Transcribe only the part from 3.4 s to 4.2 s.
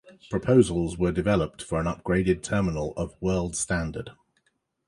standard.